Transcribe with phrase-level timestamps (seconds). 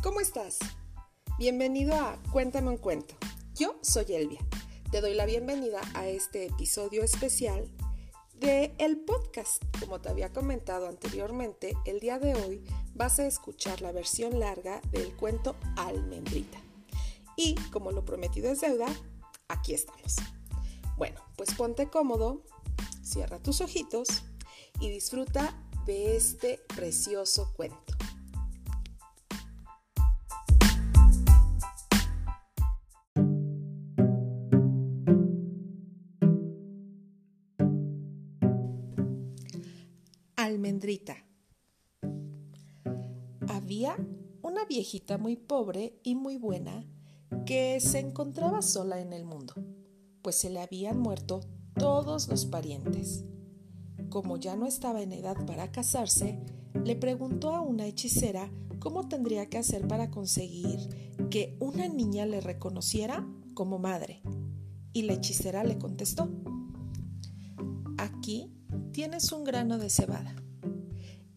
[0.00, 0.60] ¿Cómo estás?
[1.38, 3.16] Bienvenido a Cuéntame un cuento.
[3.56, 4.38] Yo soy Elvia.
[4.92, 7.68] Te doy la bienvenida a este episodio especial
[8.34, 9.60] de el podcast.
[9.80, 12.62] Como te había comentado anteriormente, el día de hoy
[12.94, 16.58] vas a escuchar la versión larga del cuento Almendrita.
[17.36, 18.86] Y como lo prometido es deuda,
[19.48, 20.14] aquí estamos.
[20.96, 22.44] Bueno, pues ponte cómodo,
[23.02, 24.22] cierra tus ojitos
[24.78, 27.87] y disfruta de este precioso cuento.
[44.68, 46.86] Viejita muy pobre y muy buena
[47.46, 49.54] que se encontraba sola en el mundo,
[50.22, 51.40] pues se le habían muerto
[51.74, 53.24] todos los parientes.
[54.10, 56.38] Como ya no estaba en edad para casarse,
[56.84, 60.78] le preguntó a una hechicera cómo tendría que hacer para conseguir
[61.30, 64.22] que una niña le reconociera como madre.
[64.92, 66.28] Y la hechicera le contestó,
[67.98, 68.52] aquí
[68.92, 70.34] tienes un grano de cebada.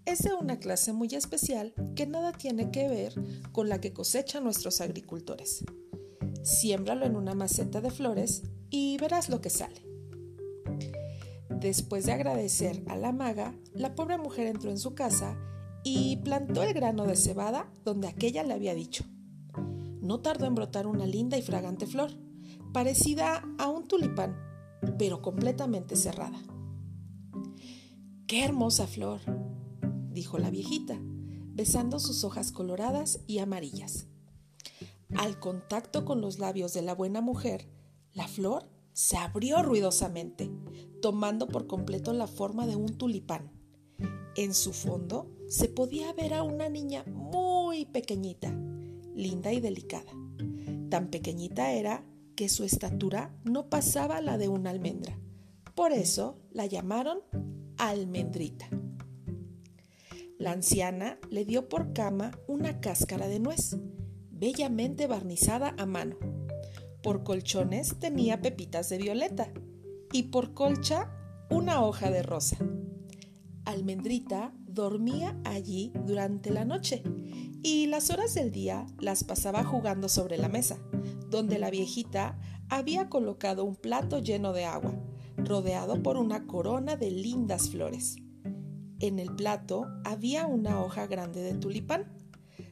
[0.05, 3.13] Es de una clase muy especial que nada tiene que ver
[3.51, 5.63] con la que cosechan nuestros agricultores.
[6.43, 9.85] Siémbralo en una maceta de flores y verás lo que sale.
[11.49, 15.37] Después de agradecer a la maga, la pobre mujer entró en su casa
[15.83, 19.05] y plantó el grano de cebada donde aquella le había dicho.
[20.01, 22.11] No tardó en brotar una linda y fragante flor,
[22.73, 24.35] parecida a un tulipán,
[24.97, 26.41] pero completamente cerrada.
[28.25, 29.21] ¡Qué hermosa flor!
[30.11, 30.99] Dijo la viejita,
[31.53, 34.07] besando sus hojas coloradas y amarillas.
[35.15, 37.67] Al contacto con los labios de la buena mujer,
[38.13, 40.49] la flor se abrió ruidosamente,
[41.01, 43.51] tomando por completo la forma de un tulipán.
[44.35, 48.53] En su fondo se podía ver a una niña muy pequeñita,
[49.13, 50.11] linda y delicada.
[50.89, 55.19] Tan pequeñita era que su estatura no pasaba la de una almendra.
[55.75, 57.19] Por eso la llamaron
[57.77, 58.69] almendrita.
[60.41, 63.77] La anciana le dio por cama una cáscara de nuez,
[64.31, 66.17] bellamente barnizada a mano.
[67.03, 69.53] Por colchones tenía pepitas de violeta
[70.11, 71.11] y por colcha
[71.51, 72.57] una hoja de rosa.
[73.65, 77.03] Almendrita dormía allí durante la noche
[77.61, 80.79] y las horas del día las pasaba jugando sobre la mesa,
[81.29, 84.95] donde la viejita había colocado un plato lleno de agua
[85.37, 88.15] rodeado por una corona de lindas flores.
[89.01, 92.05] En el plato había una hoja grande de tulipán,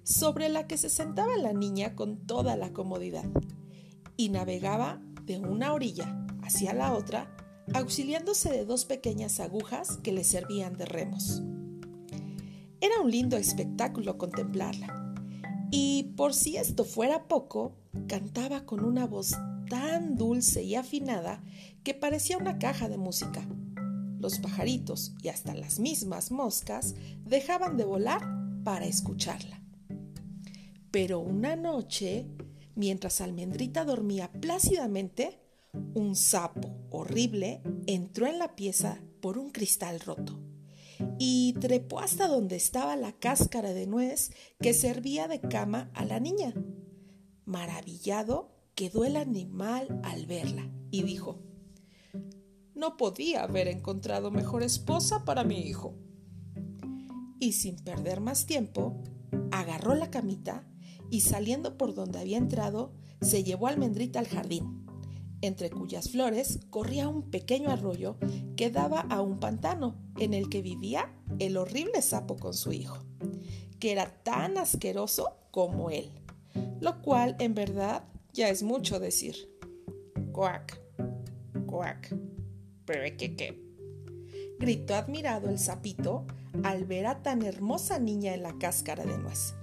[0.04, 3.26] sobre la que se sentaba la niña con toda la comodidad,
[4.16, 7.36] y navegaba de una orilla hacia la otra,
[7.74, 11.42] auxiliándose de dos pequeñas agujas que le servían de remos.
[12.80, 15.16] Era un lindo espectáculo contemplarla,
[15.72, 17.76] y por si esto fuera poco,
[18.08, 19.36] cantaba con una voz
[19.68, 21.44] tan dulce y afinada
[21.84, 23.48] que parecía una caja de música.
[24.20, 28.22] Los pajaritos y hasta las mismas moscas dejaban de volar
[28.64, 29.64] para escucharla.
[30.92, 32.28] Pero una noche,
[32.76, 35.40] mientras Almendrita dormía plácidamente,
[35.94, 40.40] un sapo horrible entró en la pieza por un cristal roto
[41.18, 46.20] y trepó hasta donde estaba la cáscara de nuez que servía de cama a la
[46.20, 46.54] niña.
[47.46, 51.40] Maravillado, quedó el animal al verla y dijo,
[52.80, 55.96] no podía haber encontrado mejor esposa para mi hijo.
[57.40, 59.04] Y sin perder más tiempo,
[59.52, 60.66] agarró la camita
[61.10, 64.86] y saliendo por donde había entrado, se llevó almendrita al jardín,
[65.42, 68.18] entre cuyas flores corría un pequeño arroyo
[68.56, 72.98] que daba a un pantano en el que vivía el horrible sapo con su hijo,
[73.80, 76.12] que era tan asqueroso como él,
[76.80, 78.04] lo cual en verdad
[78.34, 79.36] ya es mucho decir.
[80.32, 80.80] Cuac,
[81.66, 82.16] cuac,
[82.90, 83.64] pero que qué.
[84.58, 86.26] Gritó admirado el sapito
[86.64, 89.54] al ver a tan hermosa niña en la cáscara de nuez.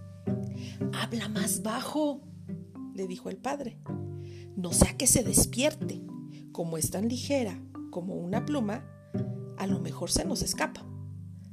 [0.94, 2.20] Habla más bajo,
[2.94, 3.80] le dijo el padre.
[4.54, 6.02] No sea que se despierte.
[6.52, 8.88] Como es tan ligera como una pluma,
[9.58, 10.86] a lo mejor se nos escapa.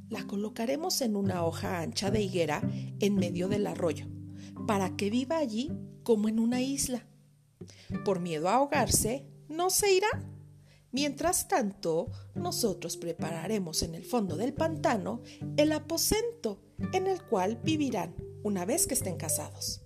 [0.08, 2.62] La colocaremos en una hoja ancha de higuera
[3.00, 4.06] en medio del arroyo,
[4.68, 5.72] para que viva allí
[6.04, 7.04] como en una isla.
[8.04, 10.33] Por miedo a ahogarse, no se irá.
[10.94, 15.22] Mientras tanto, nosotros prepararemos en el fondo del pantano
[15.56, 16.60] el aposento
[16.92, 18.14] en el cual vivirán
[18.44, 19.82] una vez que estén casados.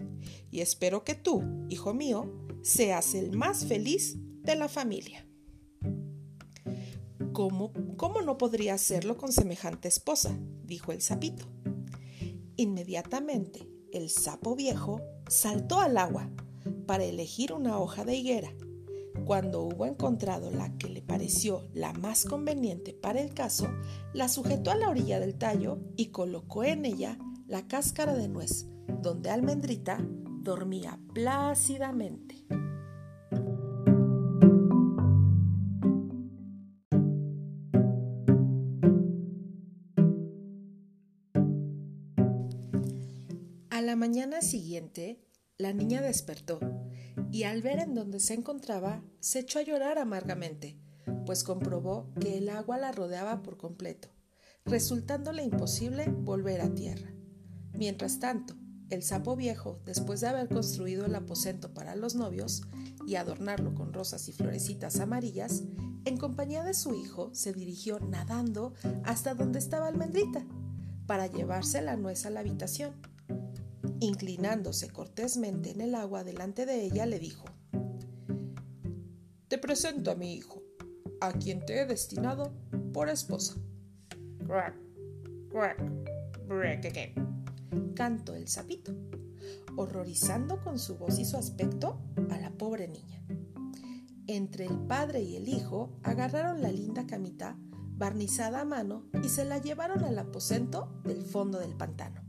[0.50, 5.26] Y espero que tú, hijo mío, seas el más feliz de la familia.
[7.32, 10.38] ¿Cómo, cómo no podría hacerlo con semejante esposa?
[10.62, 11.46] dijo el sapito.
[12.56, 16.28] Inmediatamente el sapo viejo saltó al agua
[16.86, 18.52] para elegir una hoja de higuera.
[19.28, 23.68] Cuando hubo encontrado la que le pareció la más conveniente para el caso,
[24.14, 28.68] la sujetó a la orilla del tallo y colocó en ella la cáscara de nuez,
[29.02, 29.98] donde Almendrita
[30.40, 32.46] dormía plácidamente.
[43.68, 45.20] A la mañana siguiente,
[45.58, 46.60] la niña despertó
[47.30, 50.78] y al ver en dónde se encontraba, se echó a llorar amargamente,
[51.26, 54.08] pues comprobó que el agua la rodeaba por completo,
[54.64, 57.12] resultándole imposible volver a tierra.
[57.72, 58.54] Mientras tanto,
[58.90, 62.62] el sapo viejo, después de haber construido el aposento para los novios
[63.06, 65.64] y adornarlo con rosas y florecitas amarillas,
[66.04, 68.72] en compañía de su hijo se dirigió nadando
[69.04, 70.46] hasta donde estaba Almendrita,
[71.06, 72.94] para llevarse la nuez a la habitación
[74.00, 77.46] Inclinándose cortésmente en el agua delante de ella, le dijo,
[79.48, 80.62] Te presento a mi hijo,
[81.20, 82.52] a quien te he destinado
[82.92, 83.56] por esposa.
[87.96, 88.94] Cantó el sapito,
[89.76, 93.24] horrorizando con su voz y su aspecto a la pobre niña.
[94.28, 97.58] Entre el padre y el hijo agarraron la linda camita
[97.96, 102.27] barnizada a mano y se la llevaron al aposento del fondo del pantano.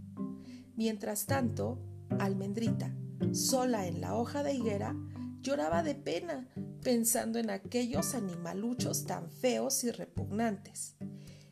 [0.80, 1.78] Mientras tanto,
[2.20, 2.96] Almendrita,
[3.34, 4.96] sola en la hoja de higuera,
[5.42, 6.48] lloraba de pena
[6.82, 10.96] pensando en aquellos animaluchos tan feos y repugnantes,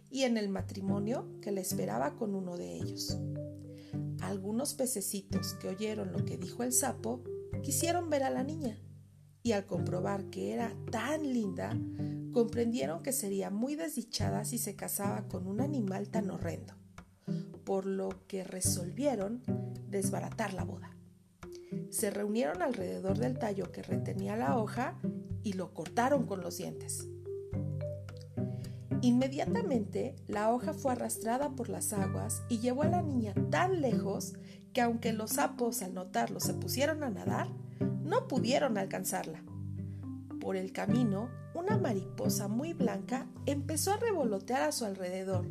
[0.10, 3.18] y en el matrimonio que le esperaba con uno de ellos.
[4.22, 7.22] Algunos pececitos que oyeron lo que dijo el sapo
[7.62, 8.80] quisieron ver a la niña,
[9.44, 11.78] y al comprobar que era tan linda,
[12.32, 16.87] comprendieron que sería muy desdichada si se casaba con un animal tan horrendo
[17.68, 19.42] por lo que resolvieron
[19.90, 20.96] desbaratar la boda.
[21.90, 24.98] Se reunieron alrededor del tallo que retenía la hoja
[25.44, 27.10] y lo cortaron con los dientes.
[29.02, 34.36] Inmediatamente la hoja fue arrastrada por las aguas y llevó a la niña tan lejos
[34.72, 37.50] que aunque los sapos al notarlo se pusieron a nadar,
[38.02, 39.44] no pudieron alcanzarla.
[40.40, 45.46] Por el camino, una mariposa muy blanca empezó a revolotear a su alrededor,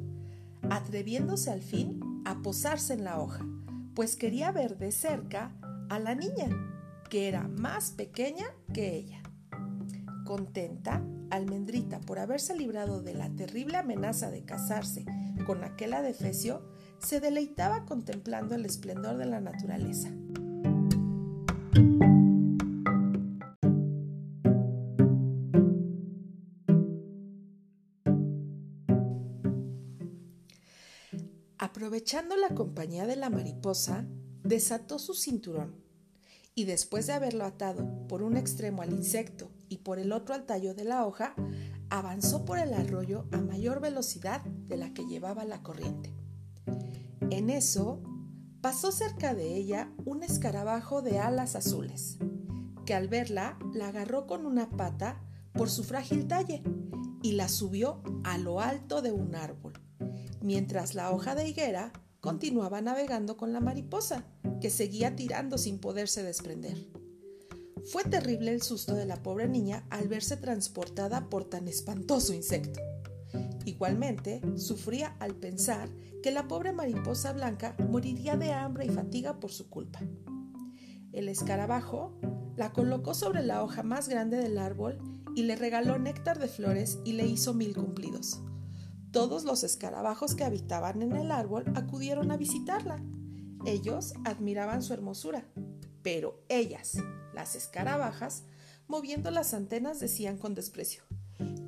[0.70, 3.46] atreviéndose al fin a posarse en la hoja,
[3.94, 5.52] pues quería ver de cerca
[5.88, 6.48] a la niña,
[7.08, 9.22] que era más pequeña que ella.
[10.24, 15.04] Contenta, Almendrita, por haberse librado de la terrible amenaza de casarse
[15.46, 16.68] con aquel adefesio,
[16.98, 20.10] se deleitaba contemplando el esplendor de la naturaleza.
[31.86, 34.08] Aprovechando la compañía de la mariposa,
[34.42, 35.76] desató su cinturón
[36.52, 40.46] y después de haberlo atado por un extremo al insecto y por el otro al
[40.46, 41.36] tallo de la hoja,
[41.88, 46.12] avanzó por el arroyo a mayor velocidad de la que llevaba la corriente.
[47.30, 48.02] En eso,
[48.60, 52.18] pasó cerca de ella un escarabajo de alas azules,
[52.84, 55.20] que al verla la agarró con una pata
[55.52, 56.64] por su frágil talle
[57.22, 59.65] y la subió a lo alto de un árbol
[60.40, 64.24] mientras la hoja de higuera continuaba navegando con la mariposa,
[64.60, 66.76] que seguía tirando sin poderse desprender.
[67.92, 72.80] Fue terrible el susto de la pobre niña al verse transportada por tan espantoso insecto.
[73.64, 75.88] Igualmente, sufría al pensar
[76.22, 80.00] que la pobre mariposa blanca moriría de hambre y fatiga por su culpa.
[81.12, 82.18] El escarabajo
[82.56, 84.98] la colocó sobre la hoja más grande del árbol
[85.36, 88.40] y le regaló néctar de flores y le hizo mil cumplidos.
[89.16, 93.02] Todos los escarabajos que habitaban en el árbol acudieron a visitarla.
[93.64, 95.48] Ellos admiraban su hermosura,
[96.02, 96.98] pero ellas,
[97.32, 98.42] las escarabajas,
[98.86, 101.02] moviendo las antenas, decían con desprecio,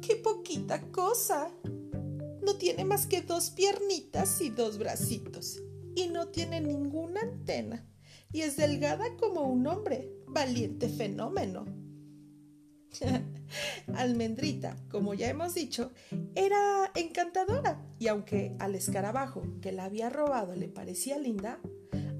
[0.02, 1.50] ¡Qué poquita cosa!
[2.42, 5.62] No tiene más que dos piernitas y dos bracitos,
[5.94, 7.88] y no tiene ninguna antena,
[8.30, 11.64] y es delgada como un hombre, valiente fenómeno.
[13.94, 15.92] Almendrita, como ya hemos dicho,
[16.34, 21.60] era encantadora y aunque al escarabajo que la había robado le parecía linda,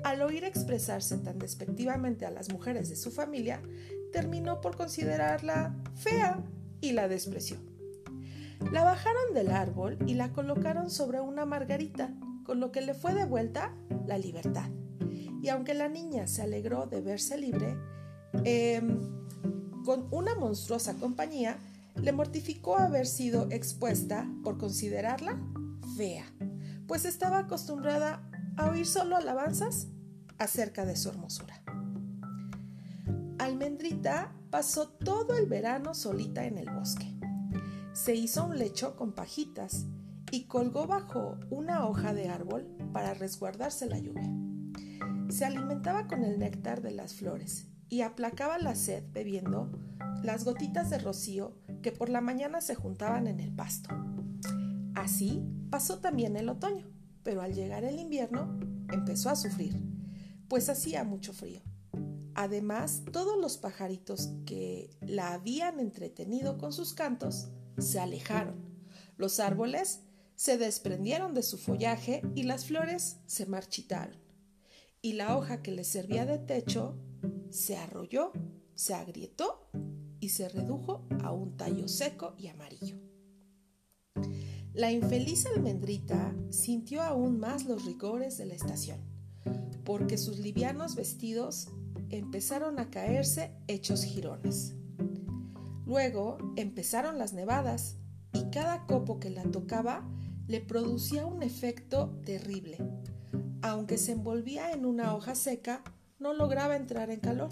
[0.05, 3.61] al oír expresarse tan despectivamente a las mujeres de su familia,
[4.13, 6.43] terminó por considerarla fea
[6.81, 7.59] y la despreció.
[8.73, 13.15] La bajaron del árbol y la colocaron sobre una margarita, con lo que le fue
[13.15, 13.75] devuelta
[14.07, 14.71] la libertad.
[15.43, 17.77] Y aunque la niña se alegró de verse libre,
[18.45, 18.81] eh,
[19.85, 21.59] con una monstruosa compañía,
[21.97, 25.41] le mortificó haber sido expuesta por considerarla
[25.97, 26.25] fea,
[26.87, 28.23] pues estaba acostumbrada
[28.57, 29.89] a oír solo alabanzas
[30.39, 31.63] acerca de su hermosura.
[33.39, 37.15] Almendrita pasó todo el verano solita en el bosque.
[37.93, 39.87] Se hizo un lecho con pajitas
[40.31, 44.31] y colgó bajo una hoja de árbol para resguardarse la lluvia.
[45.31, 49.71] Se alimentaba con el néctar de las flores y aplacaba la sed bebiendo
[50.23, 53.91] las gotitas de rocío que por la mañana se juntaban en el pasto.
[54.95, 56.87] Así pasó también el otoño,
[57.23, 58.59] pero al llegar el invierno
[58.93, 59.81] empezó a sufrir,
[60.49, 61.63] pues hacía mucho frío.
[62.35, 68.57] Además, todos los pajaritos que la habían entretenido con sus cantos se alejaron.
[69.17, 70.01] Los árboles
[70.37, 74.17] se desprendieron de su follaje y las flores se marchitaron.
[75.03, 76.97] Y la hoja que le servía de techo
[77.51, 78.33] se arrolló,
[78.75, 79.69] se agrietó
[80.21, 82.97] y se redujo a un tallo seco y amarillo.
[84.75, 89.01] La infeliz almendrita sintió aún más los rigores de la estación,
[89.85, 91.69] porque sus livianos vestidos
[92.11, 94.75] empezaron a caerse hechos jirones.
[95.85, 97.97] Luego empezaron las nevadas
[98.33, 100.09] y cada copo que la tocaba
[100.47, 102.79] le producía un efecto terrible.
[103.63, 105.83] Aunque se envolvía en una hoja seca,
[106.19, 107.51] no lograba entrar en calor.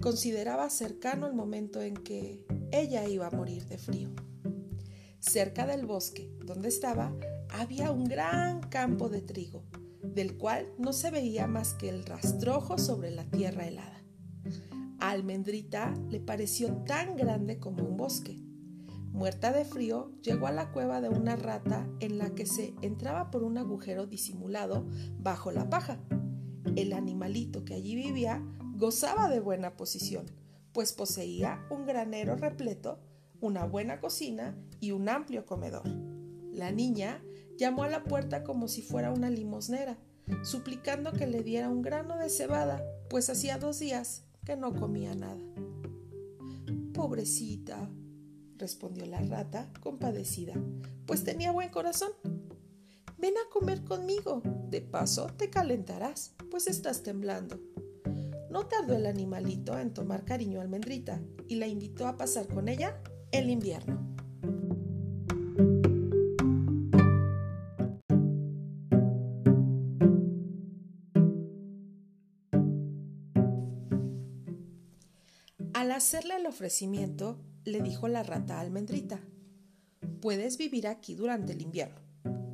[0.00, 4.10] Consideraba cercano el momento en que ella iba a morir de frío.
[5.20, 7.14] Cerca del bosque donde estaba
[7.50, 9.64] había un gran campo de trigo,
[10.02, 14.02] del cual no se veía más que el rastrojo sobre la tierra helada.
[14.98, 18.38] Almendrita le pareció tan grande como un bosque.
[19.12, 23.30] Muerta de frío, llegó a la cueva de una rata en la que se entraba
[23.30, 24.86] por un agujero disimulado
[25.18, 26.00] bajo la paja.
[26.76, 28.42] El animalito que allí vivía
[28.76, 30.26] gozaba de buena posición,
[30.72, 32.98] pues poseía un granero repleto,
[33.40, 35.88] una buena cocina y un amplio comedor.
[36.52, 37.22] La niña
[37.56, 39.98] llamó a la puerta como si fuera una limosnera,
[40.42, 45.14] suplicando que le diera un grano de cebada, pues hacía dos días que no comía
[45.14, 45.40] nada.
[46.92, 47.88] Pobrecita,
[48.56, 50.54] respondió la rata, compadecida,
[51.06, 52.10] pues tenía buen corazón.
[53.18, 57.60] Ven a comer conmigo, de paso te calentarás, pues estás temblando.
[58.50, 62.68] No tardó el animalito en tomar cariño a Almendrita y la invitó a pasar con
[62.68, 63.00] ella
[63.32, 64.14] el invierno.
[75.72, 79.20] Al hacerle el ofrecimiento, le dijo la rata Almendrita,
[80.20, 82.00] puedes vivir aquí durante el invierno,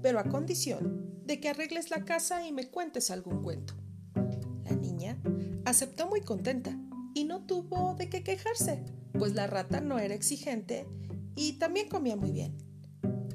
[0.02, 3.74] pero a condición de que arregles la casa y me cuentes algún cuento.
[4.64, 5.20] La niña
[5.64, 6.78] aceptó muy contenta
[7.14, 8.84] y no tuvo de qué quejarse,
[9.18, 10.86] pues la rata no era exigente
[11.36, 12.56] y también comía muy bien.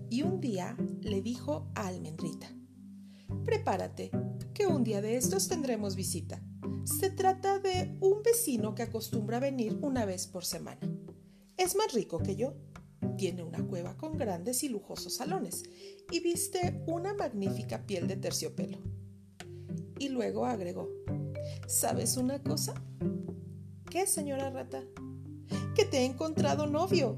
[0.10, 2.48] Y un día le dijo a Almendrita,
[3.44, 4.12] prepárate,
[4.54, 6.42] que un día de estos tendremos visita.
[6.86, 10.80] Se trata de un vecino que acostumbra venir una vez por semana.
[11.58, 12.54] Es más rico que yo.
[13.18, 15.64] Tiene una cueva con grandes y lujosos salones
[16.12, 18.78] y viste una magnífica piel de terciopelo.
[19.98, 20.90] Y luego agregó,
[21.68, 22.74] ¿sabes una cosa?
[23.90, 24.84] ¿Qué, señora rata?
[25.74, 27.18] Que te he encontrado novio.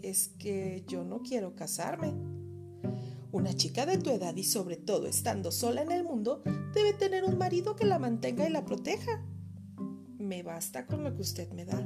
[0.00, 2.14] Es que yo no quiero casarme.
[3.32, 7.24] Una chica de tu edad y sobre todo estando sola en el mundo debe tener
[7.24, 9.26] un marido que la mantenga y la proteja.
[10.18, 11.84] Me basta con lo que usted me da,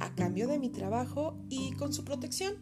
[0.00, 2.56] a cambio de mi trabajo y con su protección.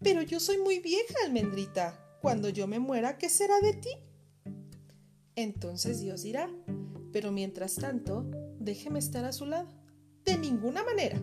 [0.00, 1.98] Pero yo soy muy vieja, almendrita.
[2.20, 3.90] Cuando yo me muera, ¿qué será de ti?
[5.36, 6.50] Entonces Dios dirá,
[7.12, 9.68] pero mientras tanto, déjeme estar a su lado.
[10.24, 11.20] De ninguna manera.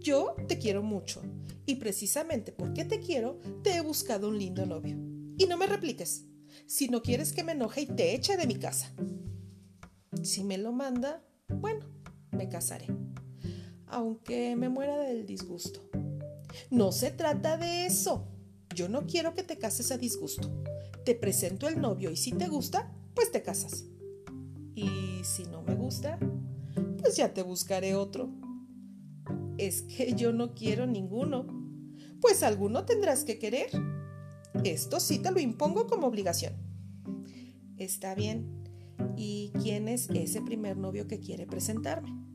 [0.00, 1.22] Yo te quiero mucho
[1.66, 4.96] y precisamente porque te quiero, te he buscado un lindo novio.
[5.36, 6.24] Y no me repliques,
[6.66, 8.92] si no quieres que me enoje y te eche de mi casa.
[10.22, 11.86] Si me lo manda, bueno,
[12.32, 12.86] me casaré,
[13.90, 15.88] aunque me muera del disgusto.
[16.70, 18.28] No se trata de eso.
[18.74, 20.62] Yo no quiero que te cases a disgusto.
[21.04, 23.84] Te presento el novio y si te gusta, pues te casas.
[24.74, 24.88] Y
[25.24, 26.18] si no me gusta,
[26.98, 28.30] pues ya te buscaré otro.
[29.58, 31.46] Es que yo no quiero ninguno.
[32.20, 33.70] Pues alguno tendrás que querer.
[34.64, 36.54] Esto sí te lo impongo como obligación.
[37.76, 38.60] Está bien.
[39.16, 42.29] ¿Y quién es ese primer novio que quiere presentarme?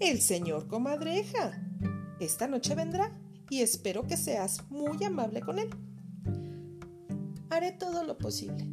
[0.00, 1.62] El señor comadreja.
[2.20, 3.18] Esta noche vendrá
[3.50, 5.70] y espero que seas muy amable con él.
[7.50, 8.66] Haré todo lo posible.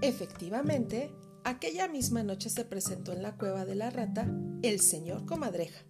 [0.00, 1.12] Efectivamente,
[1.44, 4.30] aquella misma noche se presentó en la cueva de la rata
[4.62, 5.84] el señor comadreja,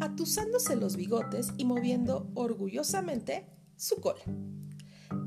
[0.00, 4.22] atusándose los bigotes y moviendo orgullosamente su cola.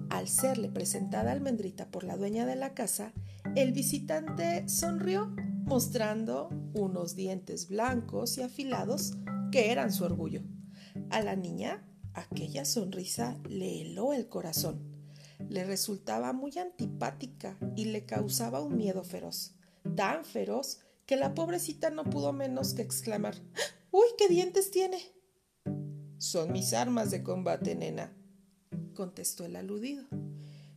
[0.09, 3.13] Al serle presentada almendrita por la dueña de la casa,
[3.55, 5.33] El visitante sonrió,
[5.67, 9.15] mostrando unos dientes blancos y afilados
[9.51, 10.41] que eran su orgullo.
[11.09, 14.95] A la niña aquella sonrisa le heló el corazón.
[15.49, 19.55] Le resultaba muy antipática y le causaba un miedo feroz,
[19.97, 23.35] tan feroz que la pobrecita no pudo menos que exclamar
[23.91, 24.99] ¡Uy, qué dientes tiene!
[26.17, 28.15] Son mis armas de combate, nena,
[28.93, 30.07] contestó el aludido.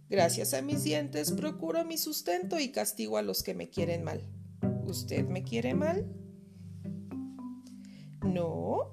[0.09, 4.29] Gracias a mis dientes procuro mi sustento y castigo a los que me quieren mal.
[4.91, 6.05] ¿Usted me quiere mal?
[8.25, 8.91] No,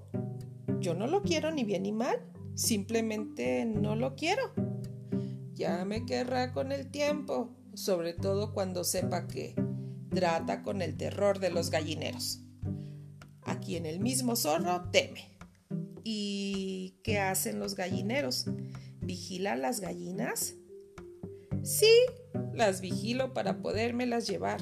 [0.80, 2.20] yo no lo quiero ni bien ni mal,
[2.54, 4.44] simplemente no lo quiero.
[5.56, 9.56] Ya me querrá con el tiempo, sobre todo cuando sepa que
[10.12, 12.44] trata con el terror de los gallineros.
[13.42, 15.36] Aquí en el mismo zorro teme.
[16.04, 18.46] ¿Y qué hacen los gallineros?
[19.02, 20.54] ¿Vigilan las gallinas?
[21.64, 21.90] Sí,
[22.54, 24.62] las vigilo para podérmelas llevar.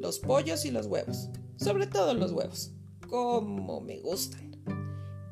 [0.00, 2.72] Los pollos y los huevos, sobre todo los huevos,
[3.08, 4.56] como me gustan.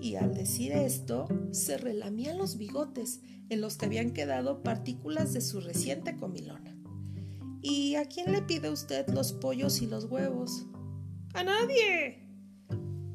[0.01, 5.41] Y al decir esto, se relamían los bigotes en los que habían quedado partículas de
[5.41, 6.77] su reciente comilona.
[7.61, 10.67] ¿Y a quién le pide usted los pollos y los huevos?
[11.35, 12.29] A nadie.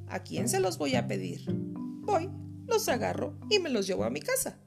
[0.07, 1.45] ¿A quién se los voy a pedir?
[1.51, 2.29] Voy,
[2.65, 4.59] los agarro y me los llevo a mi casa.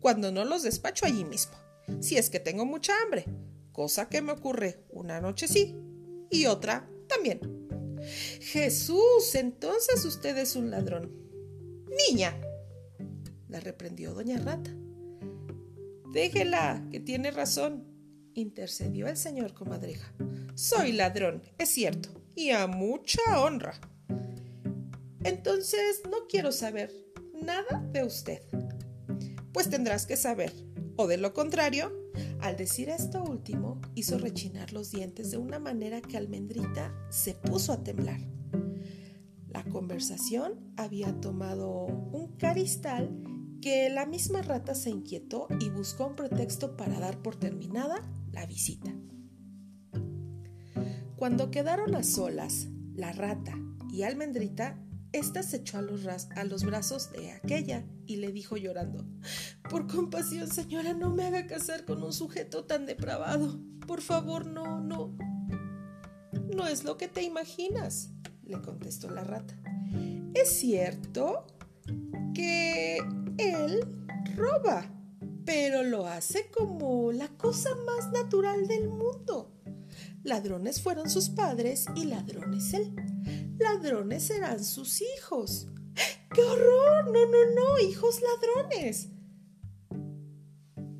[0.00, 1.54] Cuando no los despacho allí mismo
[1.98, 3.24] si es que tengo mucha hambre,
[3.72, 5.74] cosa que me ocurre una noche sí
[6.30, 7.40] y otra también.
[8.40, 11.12] Jesús, entonces usted es un ladrón.
[12.08, 12.34] Niña,
[13.48, 14.70] la reprendió doña Rata.
[16.12, 17.84] Déjela, que tiene razón,
[18.34, 20.12] intercedió el señor comadreja.
[20.54, 23.80] Soy ladrón, es cierto, y a mucha honra.
[25.22, 26.92] Entonces no quiero saber
[27.34, 28.42] nada de usted.
[29.52, 30.52] Pues tendrás que saber
[30.96, 31.92] o de lo contrario,
[32.42, 37.72] al decir esto último, hizo rechinar los dientes de una manera que Almendrita se puso
[37.72, 38.20] a temblar.
[39.48, 43.10] La conversación había tomado un caristal
[43.60, 48.46] que la misma rata se inquietó y buscó un pretexto para dar por terminada la
[48.46, 48.90] visita.
[51.16, 53.52] Cuando quedaron a solas, la rata
[53.92, 54.78] y Almendrita
[55.12, 59.04] esta se echó a los, a los, brazos de aquella y le dijo llorando,
[59.68, 63.60] Por compasión, señora, no me haga casar con un sujeto tan depravado.
[63.86, 65.16] Por favor, no, no.
[66.54, 68.10] No es lo que te imaginas,
[68.44, 69.58] le contestó la rata.
[70.34, 71.46] Es cierto
[72.34, 72.98] que
[73.38, 73.80] él
[74.36, 74.84] roba,
[75.44, 79.52] pero lo hace como la cosa más natural del mundo.
[80.22, 82.94] Ladrones fueron sus padres y ladrones él
[83.60, 85.68] ladrones serán sus hijos.
[86.34, 87.10] ¡Qué horror!
[87.10, 89.08] No, no, no, hijos ladrones.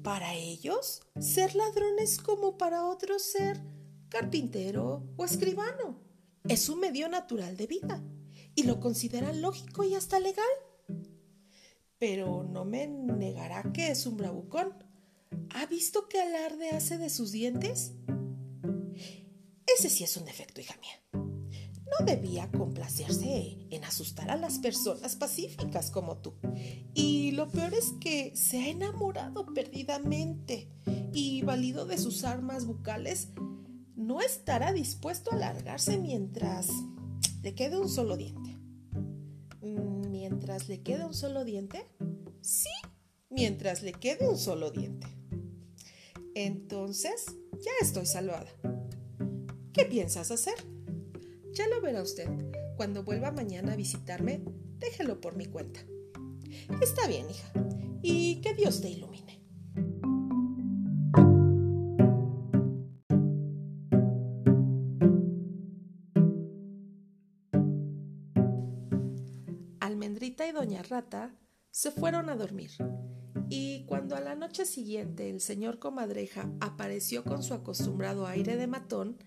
[0.02, 3.60] Para ellos, ser ladrones como para otros ser
[4.08, 6.00] carpintero o escribano.
[6.48, 8.02] Es un medio natural de vida
[8.54, 10.46] y lo consideran lógico y hasta legal.
[11.98, 14.72] Pero no me negará que es un bravucón.
[15.50, 17.92] ¿Ha visto qué alarde hace de sus dientes?
[19.66, 21.29] Ese sí es un defecto, hija mía
[21.90, 26.34] no debía complacerse en asustar a las personas pacíficas como tú.
[26.94, 30.68] Y lo peor es que se ha enamorado perdidamente
[31.12, 33.28] y valido de sus armas bucales,
[33.96, 36.68] no estará dispuesto a largarse mientras
[37.42, 38.56] le quede un solo diente.
[39.60, 41.86] ¿Mientras le quede un solo diente?
[42.40, 42.70] Sí,
[43.28, 45.06] mientras le quede un solo diente.
[46.34, 47.26] Entonces,
[47.60, 48.50] ya estoy salvada.
[49.72, 50.54] ¿Qué piensas hacer?
[51.60, 52.26] Ya lo verá usted.
[52.78, 54.42] Cuando vuelva mañana a visitarme,
[54.78, 55.80] déjelo por mi cuenta.
[56.80, 57.52] Está bien, hija.
[58.00, 59.42] Y que Dios te ilumine.
[69.80, 71.34] Almendrita y Doña Rata
[71.70, 72.70] se fueron a dormir.
[73.48, 78.66] Y cuando a la noche siguiente el señor comadreja apareció con su acostumbrado aire de
[78.66, 79.18] matón,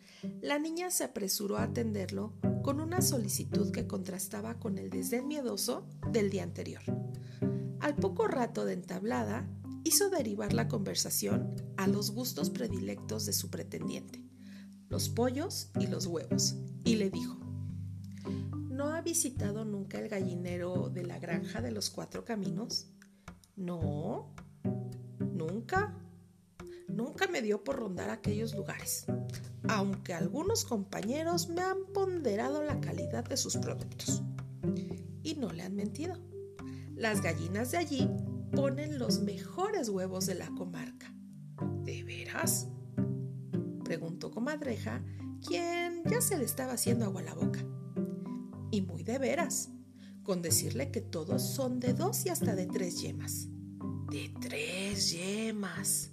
[0.41, 5.85] la niña se apresuró a atenderlo con una solicitud que contrastaba con el desdén miedoso
[6.11, 6.83] del día anterior.
[7.81, 9.49] Al poco rato de entablada,
[9.83, 14.23] hizo derivar la conversación a los gustos predilectos de su pretendiente,
[14.87, 17.42] los pollos y los huevos, y le dijo,
[18.73, 22.87] ¿No ha visitado nunca el gallinero de la granja de los cuatro caminos?
[23.55, 24.33] No,
[25.19, 25.95] nunca.
[26.87, 29.05] Nunca me dio por rondar aquellos lugares,
[29.69, 34.23] aunque algunos compañeros me han ponderado la calidad de sus productos.
[35.21, 36.17] Y no le han mentido.
[36.95, 38.09] Las gallinas de allí
[38.55, 41.13] ponen los mejores huevos de la comarca.
[41.83, 42.69] ¿De veras?
[43.83, 45.03] preguntó comadreja,
[45.47, 47.63] quien ya se le estaba haciendo agua a la boca.
[48.73, 49.69] Y muy de veras,
[50.23, 53.49] con decirle que todos son de dos y hasta de tres yemas.
[54.09, 56.09] De tres yemas,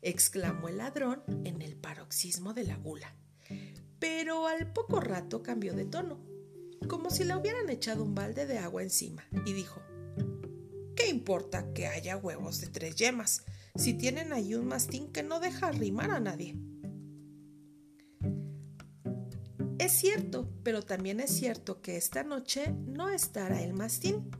[0.00, 3.14] exclamó el ladrón en el paroxismo de la gula.
[4.00, 6.18] Pero al poco rato cambió de tono,
[6.88, 9.80] como si le hubieran echado un balde de agua encima, y dijo,
[10.96, 13.44] ¿Qué importa que haya huevos de tres yemas
[13.76, 16.56] si tienen ahí un mastín que no deja arrimar a nadie?
[19.82, 24.30] Es cierto, pero también es cierto que esta noche no estará el mastín.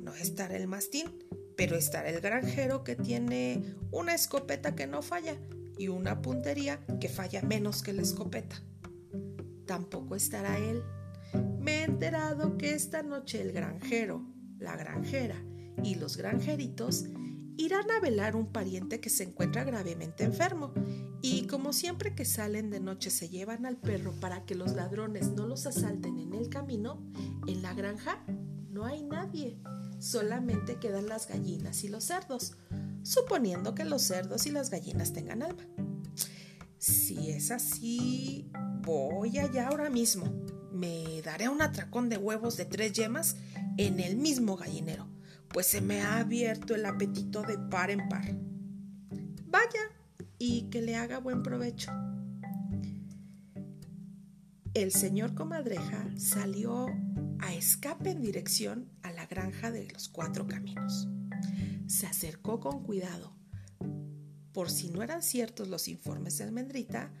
[0.00, 1.22] No estará el mastín,
[1.54, 5.36] pero estará el granjero que tiene una escopeta que no falla
[5.76, 8.56] y una puntería que falla menos que la escopeta.
[9.66, 10.82] Tampoco estará él.
[11.58, 14.24] Me he enterado que esta noche el granjero,
[14.58, 15.36] la granjera
[15.84, 17.04] y los granjeritos
[17.56, 20.72] irán a velar un pariente que se encuentra gravemente enfermo
[21.20, 25.30] y como siempre que salen de noche se llevan al perro para que los ladrones
[25.32, 27.02] no los asalten en el camino,
[27.46, 28.24] en la granja
[28.70, 29.58] no hay nadie,
[29.98, 32.56] solamente quedan las gallinas y los cerdos,
[33.02, 35.64] suponiendo que los cerdos y las gallinas tengan alma.
[36.78, 38.50] Si es así,
[38.82, 40.24] voy allá ahora mismo.
[40.72, 43.36] Me daré un atracón de huevos de tres yemas
[43.76, 45.06] en el mismo gallinero,
[45.52, 48.34] pues se me ha abierto el apetito de par en par.
[49.46, 49.80] Vaya
[50.38, 51.92] y que le haga buen provecho.
[54.74, 56.86] El señor comadreja salió
[57.38, 61.08] a escape en dirección a la granja de los cuatro caminos.
[61.86, 63.36] Se acercó con cuidado,
[64.52, 67.12] por si no eran ciertos los informes de almendrita,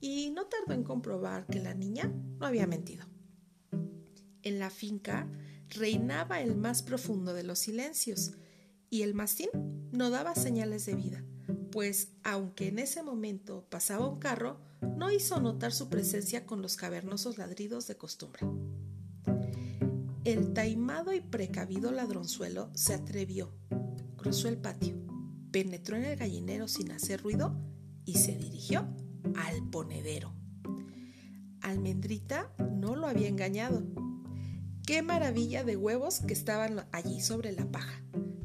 [0.00, 3.04] y no tardó en comprobar que la niña no había mentido.
[4.42, 5.28] En la finca
[5.70, 8.32] reinaba el más profundo de los silencios,
[8.90, 9.50] y el mastín
[9.92, 11.24] no daba señales de vida,
[11.70, 14.58] pues aunque en ese momento pasaba un carro,
[14.96, 18.42] no hizo notar su presencia con los cavernosos ladridos de costumbre.
[20.24, 23.52] El taimado y precavido ladronzuelo se atrevió,
[24.16, 24.96] cruzó el patio,
[25.50, 27.56] penetró en el gallinero sin hacer ruido
[28.04, 28.86] y se dirigió
[29.36, 30.34] al ponedero.
[31.62, 33.82] Almendrita no lo había engañado
[34.86, 38.02] Qué maravilla de huevos que estaban allí sobre la paja,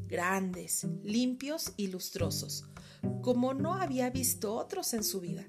[0.08, 2.66] grandes, limpios y lustrosos,
[3.22, 5.48] como no había visto otros en su vida.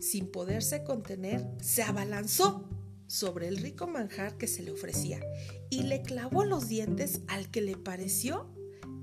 [0.00, 2.68] Sin poderse contener, se abalanzó
[3.06, 5.20] sobre el rico manjar que se le ofrecía
[5.68, 8.54] y le clavó los dientes al que le pareció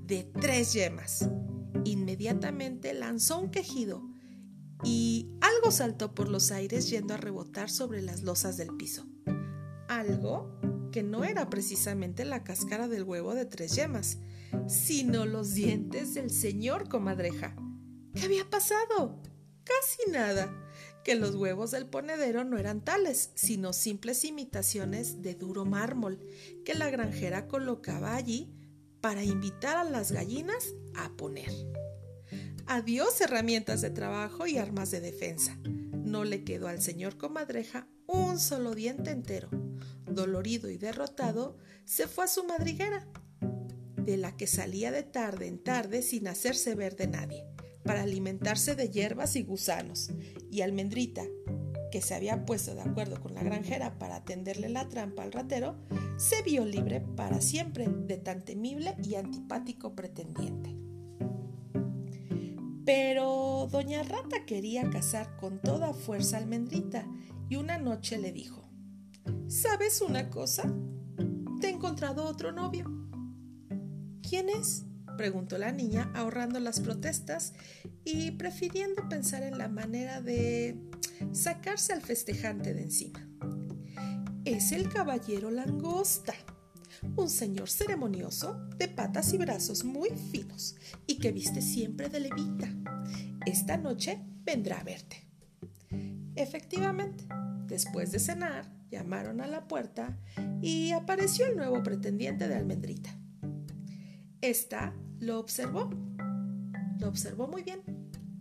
[0.06, 1.28] de tres yemas.
[1.84, 4.02] Inmediatamente lanzó un quejido
[4.82, 9.06] y algo saltó por los aires yendo a rebotar sobre las losas del piso.
[9.88, 10.58] Algo
[10.90, 14.18] que no era precisamente la cáscara del huevo de tres yemas,
[14.66, 17.54] sino los dientes del señor comadreja.
[18.14, 19.20] ¿Qué había pasado?
[19.64, 20.50] Casi nada,
[21.04, 26.18] que los huevos del ponedero no eran tales, sino simples imitaciones de duro mármol
[26.64, 28.54] que la granjera colocaba allí
[29.00, 31.50] para invitar a las gallinas a poner.
[32.66, 35.58] Adiós herramientas de trabajo y armas de defensa.
[35.92, 39.67] No le quedó al señor comadreja un solo diente entero
[40.14, 43.06] dolorido y derrotado, se fue a su madriguera,
[43.96, 47.46] de la que salía de tarde en tarde sin hacerse ver de nadie,
[47.84, 50.10] para alimentarse de hierbas y gusanos,
[50.50, 51.24] y Almendrita,
[51.90, 55.76] que se había puesto de acuerdo con la granjera para tenderle la trampa al ratero,
[56.16, 60.74] se vio libre para siempre de tan temible y antipático pretendiente.
[62.84, 67.06] Pero doña Rata quería casar con toda fuerza a Almendrita
[67.48, 68.67] y una noche le dijo,
[69.48, 70.72] ¿Sabes una cosa?
[71.60, 72.84] Te he encontrado otro novio.
[74.22, 74.84] ¿Quién es?
[75.16, 77.52] preguntó la niña, ahorrando las protestas
[78.04, 80.80] y prefiriendo pensar en la manera de
[81.32, 83.28] sacarse al festejante de encima.
[84.44, 86.34] Es el caballero langosta,
[87.16, 92.68] un señor ceremonioso de patas y brazos muy finos y que viste siempre de levita.
[93.44, 95.26] Esta noche vendrá a verte.
[96.36, 97.26] Efectivamente,
[97.66, 100.18] después de cenar, Llamaron a la puerta
[100.62, 103.14] y apareció el nuevo pretendiente de Almendrita.
[104.40, 105.90] Esta lo observó.
[106.98, 107.82] Lo observó muy bien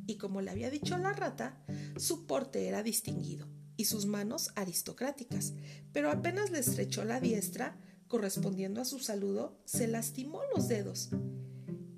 [0.07, 1.61] y como le había dicho la rata,
[1.97, 5.53] su porte era distinguido y sus manos aristocráticas,
[5.91, 11.09] pero apenas le estrechó la diestra, correspondiendo a su saludo, se lastimó los dedos.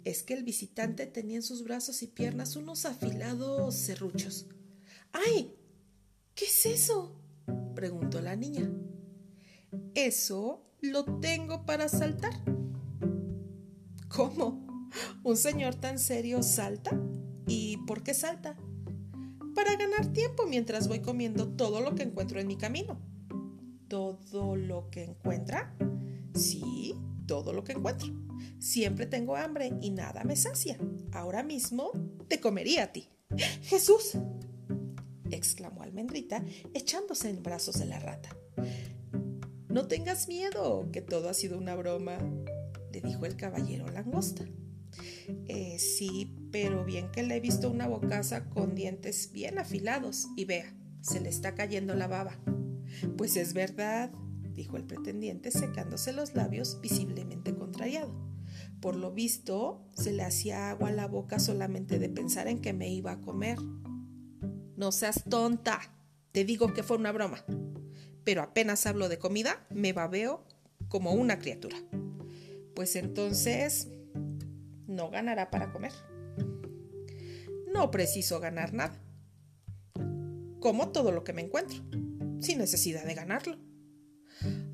[0.03, 4.47] Es que el visitante tenía en sus brazos y piernas unos afilados serruchos.
[5.13, 5.55] ¡Ay!
[6.33, 7.18] ¿Qué es eso?
[7.75, 8.69] Preguntó la niña.
[9.95, 12.33] Eso lo tengo para saltar.
[14.07, 14.87] ¿Cómo?
[15.23, 16.99] ¿Un señor tan serio salta?
[17.47, 18.57] ¿Y por qué salta?
[19.59, 22.97] para ganar tiempo mientras voy comiendo todo lo que encuentro en mi camino.
[23.89, 25.75] ¿Todo lo que encuentra?
[26.33, 28.07] Sí, todo lo que encuentro.
[28.57, 30.77] Siempre tengo hambre y nada me sacia.
[31.11, 31.91] Ahora mismo
[32.29, 33.09] te comería a ti.
[33.63, 34.17] Jesús,
[35.35, 38.35] exclamó Almendrita, echándose en brazos de la rata.
[39.67, 42.17] No tengas miedo, que todo ha sido una broma,
[42.91, 44.45] le dijo el caballero langosta.
[45.47, 50.45] Eh, sí, pero bien que le he visto una bocaza con dientes bien afilados y
[50.45, 52.39] vea, se le está cayendo la baba.
[53.17, 54.11] Pues es verdad,
[54.53, 58.29] dijo el pretendiente secándose los labios visiblemente contrariado.
[58.81, 62.73] Por lo visto, se le hacía agua a la boca solamente de pensar en que
[62.73, 63.57] me iba a comer.
[64.79, 65.81] No seas tonta,
[66.31, 67.43] te digo que fue una broma.
[68.23, 70.45] Pero apenas hablo de comida, me babeo
[70.87, 71.75] como una criatura.
[72.75, 73.89] Pues entonces
[74.87, 75.91] no ganará para comer.
[77.73, 78.97] No preciso ganar nada.
[80.61, 81.77] Como todo lo que me encuentro,
[82.39, 83.57] sin necesidad de ganarlo.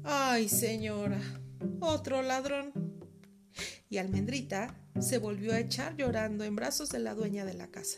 [0.04, 1.20] Ay, señora,
[1.80, 2.74] otro ladrón.
[3.90, 7.98] Y Almendrita se volvió a echar llorando en brazos de la dueña de la casa.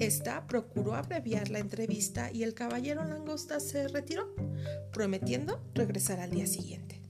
[0.00, 4.34] Esta procuró abreviar la entrevista y el caballero langosta se retiró,
[4.92, 7.00] prometiendo regresar al día siguiente.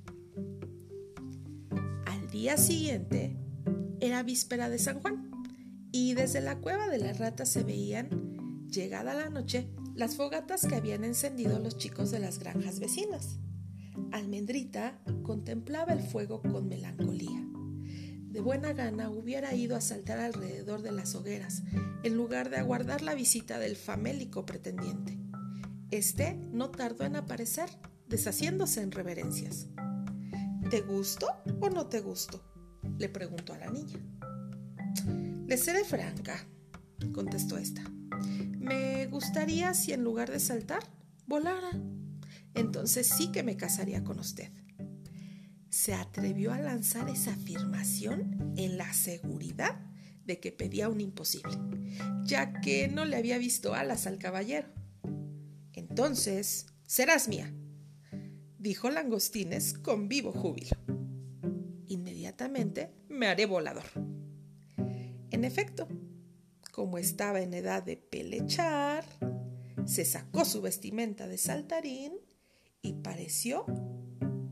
[2.07, 3.37] Al día siguiente
[4.01, 5.31] era víspera de San Juan
[5.93, 10.75] y desde la cueva de las ratas se veían, llegada la noche, las fogatas que
[10.75, 13.39] habían encendido los chicos de las granjas vecinas.
[14.11, 17.52] Almendrita contemplaba el fuego con melancolía.
[18.33, 21.65] De buena gana hubiera ido a saltar alrededor de las hogueras,
[22.03, 25.19] en lugar de aguardar la visita del famélico pretendiente.
[25.91, 27.69] Este no tardó en aparecer,
[28.09, 29.67] deshaciéndose en reverencias.
[30.71, 31.27] ¿Te gusto
[31.61, 32.43] o no te gusto?
[32.97, 33.99] le preguntó a la niña.
[35.47, 36.43] Le seré franca,
[37.13, 37.83] contestó esta.
[38.59, 40.83] Me gustaría si en lugar de saltar,
[41.27, 41.79] volara.
[42.55, 44.51] Entonces sí que me casaría con usted.
[45.73, 49.81] Se atrevió a lanzar esa afirmación en la seguridad
[50.25, 51.59] de que pedía un imposible,
[52.23, 54.69] ya que no le había visto alas al caballero.
[55.73, 57.53] Entonces, serás mía,
[58.59, 60.77] dijo Langostines con vivo júbilo
[63.23, 63.85] me haré volador.
[65.31, 65.87] En efecto,
[66.73, 69.05] como estaba en edad de pelechar,
[69.87, 72.15] se sacó su vestimenta de saltarín
[72.83, 73.65] y pareció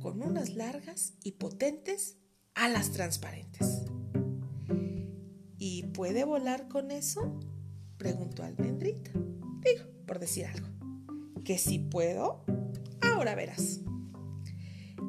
[0.00, 2.16] con unas largas y potentes
[2.54, 3.84] alas transparentes.
[5.58, 7.38] ¿Y puede volar con eso?
[7.98, 9.10] preguntó Almendrita.
[9.12, 10.66] Digo, por decir algo.
[11.44, 12.44] ¿Que si puedo?
[13.00, 13.80] Ahora verás.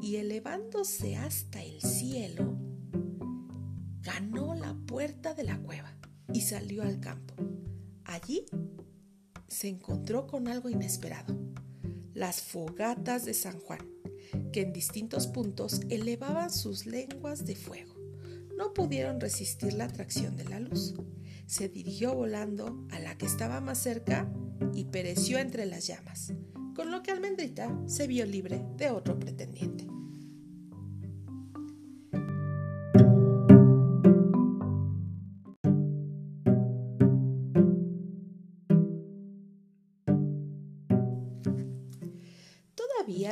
[0.01, 2.57] Y elevándose hasta el cielo,
[4.01, 5.95] ganó la puerta de la cueva
[6.33, 7.35] y salió al campo.
[8.03, 8.45] Allí
[9.47, 11.37] se encontró con algo inesperado,
[12.13, 13.90] las fogatas de San Juan,
[14.51, 17.95] que en distintos puntos elevaban sus lenguas de fuego.
[18.57, 20.93] No pudieron resistir la atracción de la luz.
[21.47, 24.31] Se dirigió volando a la que estaba más cerca
[24.73, 26.33] y pereció entre las llamas,
[26.75, 29.87] con lo que Almendrita se vio libre de otro pretendiente.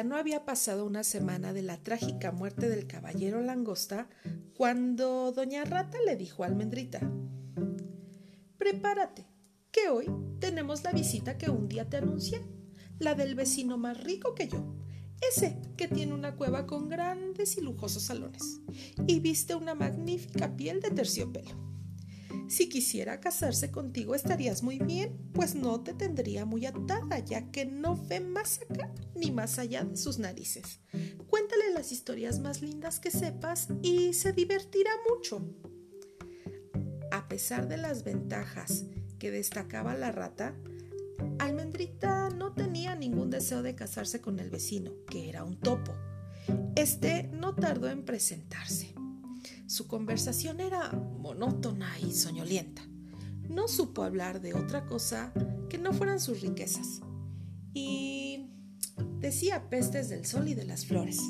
[0.03, 4.09] No había pasado una semana de la trágica muerte del caballero langosta
[4.55, 6.99] cuando doña Rata le dijo a Almendrita,
[8.57, 9.25] Prepárate,
[9.71, 10.05] que hoy
[10.39, 12.45] tenemos la visita que un día te anuncié,
[12.99, 14.75] la del vecino más rico que yo,
[15.29, 18.59] ese que tiene una cueva con grandes y lujosos salones
[19.07, 21.68] y viste una magnífica piel de terciopelo.
[22.49, 27.65] Si quisiera casarse contigo estarías muy bien, pues no te tendría muy atada, ya que
[27.65, 30.79] no ve más acá ni más allá de sus narices.
[31.27, 35.45] Cuéntale las historias más lindas que sepas y se divertirá mucho.
[37.11, 38.85] A pesar de las ventajas
[39.19, 40.55] que destacaba la rata,
[41.37, 45.93] Almendrita no tenía ningún deseo de casarse con el vecino, que era un topo.
[46.75, 48.95] Este no tardó en presentarse.
[49.69, 52.81] Su conversación era monótona y soñolienta.
[53.47, 55.31] No supo hablar de otra cosa
[55.69, 57.01] que no fueran sus riquezas.
[57.71, 58.49] Y
[59.19, 61.21] decía pestes del sol y de las flores,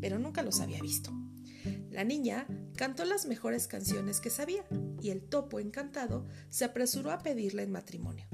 [0.00, 1.12] pero nunca los había visto.
[1.90, 4.64] La niña cantó las mejores canciones que sabía
[5.02, 8.26] y el topo encantado se apresuró a pedirla en matrimonio.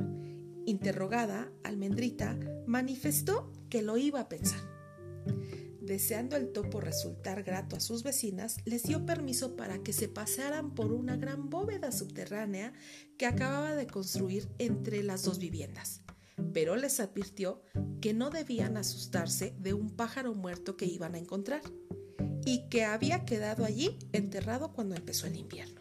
[0.67, 4.61] Interrogada, Almendrita manifestó que lo iba a pensar.
[5.89, 10.75] Deseando el topo resultar grato a sus vecinas, les dio permiso para que se pasearan
[10.75, 12.73] por una gran bóveda subterránea
[13.17, 16.03] que acababa de construir entre las dos viviendas.
[16.53, 17.63] Pero les advirtió
[18.01, 21.63] que no debían asustarse de un pájaro muerto que iban a encontrar
[22.45, 25.81] y que había quedado allí enterrado cuando empezó el invierno.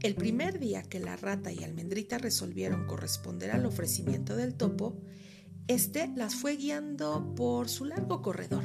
[0.00, 4.96] El primer día que la rata y almendrita resolvieron corresponder al ofrecimiento del topo,
[5.68, 8.64] este las fue guiando por su largo corredor,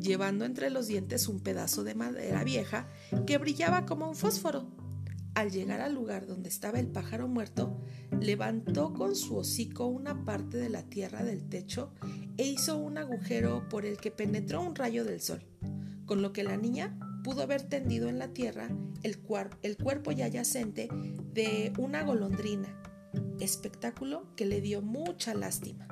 [0.00, 2.88] llevando entre los dientes un pedazo de madera vieja
[3.26, 4.70] que brillaba como un fósforo.
[5.34, 7.78] Al llegar al lugar donde estaba el pájaro muerto,
[8.20, 11.92] levantó con su hocico una parte de la tierra del techo
[12.38, 15.44] e hizo un agujero por el que penetró un rayo del sol,
[16.06, 18.70] con lo que la niña pudo haber tendido en la tierra
[19.02, 19.18] el,
[19.62, 20.88] el cuerpo ya yacente
[21.34, 22.82] de una golondrina,
[23.40, 25.86] espectáculo que le dio mucha lástima.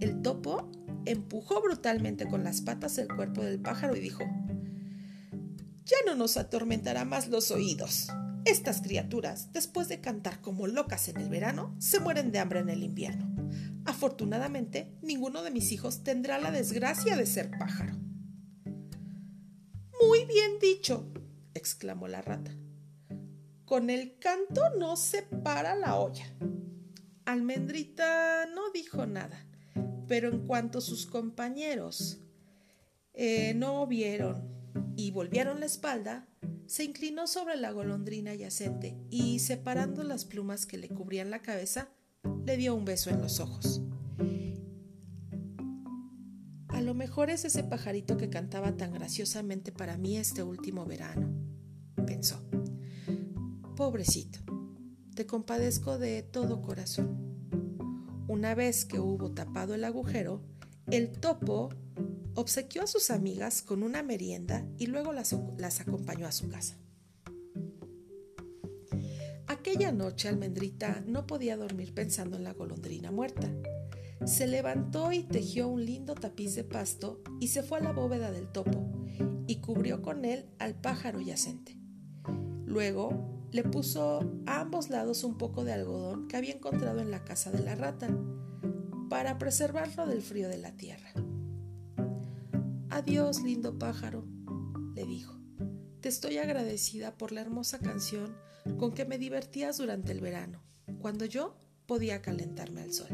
[0.00, 0.70] El topo
[1.04, 4.24] empujó brutalmente con las patas el cuerpo del pájaro y dijo,
[5.84, 8.08] Ya no nos atormentará más los oídos.
[8.46, 12.70] Estas criaturas, después de cantar como locas en el verano, se mueren de hambre en
[12.70, 13.30] el invierno.
[13.84, 17.92] Afortunadamente, ninguno de mis hijos tendrá la desgracia de ser pájaro.
[20.00, 21.12] Muy bien dicho,
[21.52, 22.56] exclamó la rata.
[23.66, 26.24] Con el canto no se para la olla.
[27.26, 29.46] Almendrita no dijo nada
[30.10, 32.18] pero en cuanto sus compañeros
[33.14, 34.42] eh, no vieron
[34.96, 36.28] y volvieron la espalda,
[36.66, 41.90] se inclinó sobre la golondrina yacente y, separando las plumas que le cubrían la cabeza,
[42.44, 43.82] le dio un beso en los ojos.
[46.66, 51.32] A lo mejor es ese pajarito que cantaba tan graciosamente para mí este último verano,
[52.04, 52.42] pensó.
[53.76, 54.40] Pobrecito,
[55.14, 57.29] te compadezco de todo corazón.
[58.30, 60.40] Una vez que hubo tapado el agujero,
[60.88, 61.68] el topo
[62.36, 65.32] obsequió a sus amigas con una merienda y luego las,
[65.80, 66.78] acompañó a su casa.
[69.48, 73.52] Aquella noche Almendrita no podía dormir pensando en la golondrina muerta.
[74.24, 78.30] Se levantó y tejió un lindo tapiz de pasto y se fue a la bóveda
[78.30, 78.92] del topo
[79.48, 81.76] y cubrió con él al pájaro yacente.
[82.64, 87.24] Luego le puso a ambos lados un poco de algodón que había encontrado en la
[87.24, 88.08] casa de la rata,
[89.08, 91.12] para preservarlo del frío de la tierra.
[92.90, 94.24] Adiós, lindo pájaro,
[94.94, 95.36] le dijo.
[96.00, 98.36] Te estoy agradecida por la hermosa canción
[98.78, 100.62] con que me divertías durante el verano,
[101.00, 103.08] cuando yo podía calentarme al sol.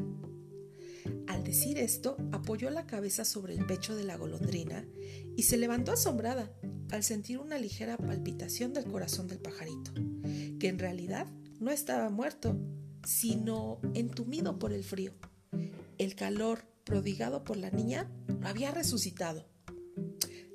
[1.29, 4.87] Al decir esto, apoyó la cabeza sobre el pecho de la golondrina
[5.35, 6.53] y se levantó asombrada
[6.91, 9.93] al sentir una ligera palpitación del corazón del pajarito
[10.59, 11.27] que en realidad
[11.61, 12.59] no estaba muerto,
[13.05, 15.13] sino entumido por el frío.
[15.99, 19.47] El calor prodigado por la niña lo había resucitado.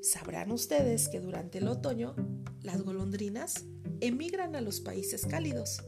[0.01, 2.15] Sabrán ustedes que durante el otoño
[2.61, 3.65] las golondrinas
[3.99, 5.83] emigran a los países cálidos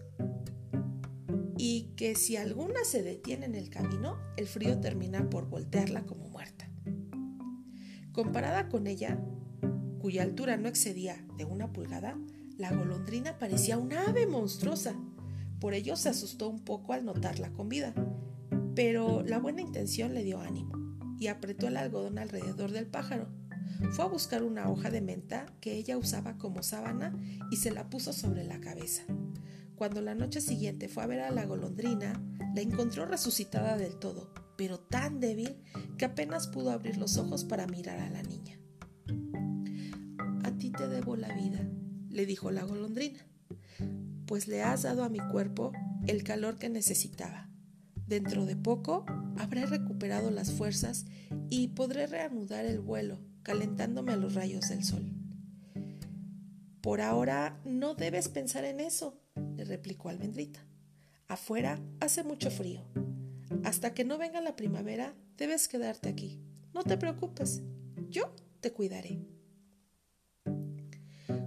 [1.57, 6.27] y que si alguna se detiene en el camino, el frío termina por voltearla como
[6.27, 6.69] muerta.
[8.11, 9.19] Comparada con ella,
[9.99, 12.19] cuya altura no excedía de una pulgada,
[12.63, 14.95] la golondrina parecía una ave monstruosa.
[15.59, 17.93] Por ello se asustó un poco al notarla con vida.
[18.73, 20.71] Pero la buena intención le dio ánimo
[21.19, 23.27] y apretó el algodón alrededor del pájaro.
[23.91, 27.13] Fue a buscar una hoja de menta que ella usaba como sábana
[27.51, 29.03] y se la puso sobre la cabeza.
[29.75, 32.13] Cuando la noche siguiente fue a ver a la golondrina,
[32.55, 35.57] la encontró resucitada del todo, pero tan débil
[35.97, 38.57] que apenas pudo abrir los ojos para mirar a la niña.
[40.45, 41.67] A ti te debo la vida,
[42.13, 43.19] le dijo la golondrina,
[44.27, 45.73] pues le has dado a mi cuerpo
[46.07, 47.49] el calor que necesitaba.
[48.07, 49.05] Dentro de poco
[49.37, 51.05] habré recuperado las fuerzas
[51.49, 55.11] y podré reanudar el vuelo, calentándome a los rayos del sol.
[56.81, 59.19] Por ahora no debes pensar en eso,
[59.55, 60.65] le replicó Almendrita.
[61.27, 62.81] Afuera hace mucho frío.
[63.63, 66.41] Hasta que no venga la primavera, debes quedarte aquí.
[66.73, 67.63] No te preocupes,
[68.09, 69.32] yo te cuidaré.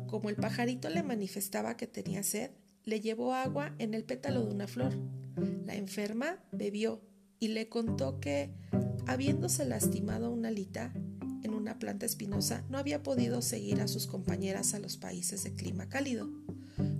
[0.08, 2.50] Como el pajarito le manifestaba que tenía sed,
[2.84, 4.96] le llevó agua en el pétalo de una flor.
[5.64, 7.02] La enferma bebió
[7.40, 8.54] y le contó que,
[9.06, 10.92] habiéndose lastimado una alita
[11.42, 15.54] en una planta espinosa, no había podido seguir a sus compañeras a los países de
[15.54, 16.28] clima cálido.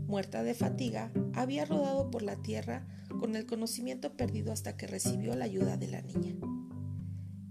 [0.06, 2.86] Muerta de fatiga, había rodado por la tierra
[3.20, 6.34] con el conocimiento perdido hasta que recibió la ayuda de la niña.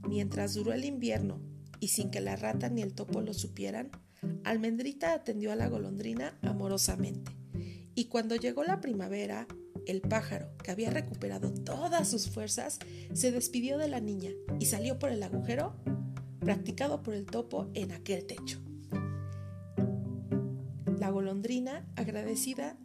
[0.08, 1.39] Mientras duró el invierno
[1.80, 3.91] y sin que la rata ni el topo lo supieran,
[4.43, 7.32] Almendrita atendió a la golondrina amorosamente,
[7.95, 9.47] y cuando llegó la primavera,
[9.86, 12.80] el pájaro, que había recuperado todas sus fuerzas,
[13.13, 15.76] se despidió de la niña y salió por el agujero
[16.39, 18.59] practicado por el topo en aquel techo.
[20.99, 22.78] La golondrina, agradecida,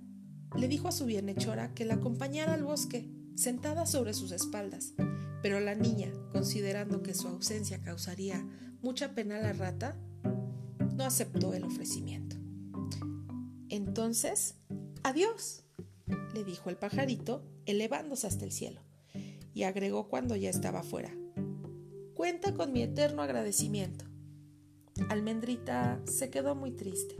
[0.56, 4.94] le dijo a su bienhechora que la acompañara al bosque, sentada sobre sus espaldas,
[5.42, 8.44] pero la niña, considerando que su ausencia causaría
[8.82, 9.96] mucha pena a la rata,
[11.00, 12.36] no aceptó el ofrecimiento.
[13.70, 14.56] Entonces,
[15.02, 15.64] adiós,
[16.34, 18.82] le dijo el pajarito, elevándose hasta el cielo,
[19.54, 21.10] y agregó cuando ya estaba fuera.
[22.12, 24.04] Cuenta con mi eterno agradecimiento.
[25.08, 27.16] Almendrita se quedó muy triste.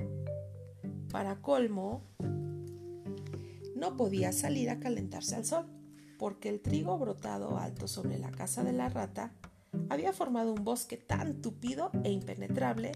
[1.11, 2.05] Para colmo,
[3.75, 5.65] no podía salir a calentarse al sol,
[6.19, 9.33] porque el trigo brotado alto sobre la casa de la rata
[9.89, 12.93] había formado un bosque tan tupido e impenetrable,